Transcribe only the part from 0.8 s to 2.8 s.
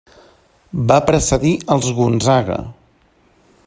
Va precedir als Gonzaga.